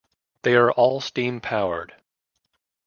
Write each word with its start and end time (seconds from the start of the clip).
They 0.41 0.55
are 0.55 0.71
all 0.71 0.99
steam 0.99 1.41
powered. 1.41 1.95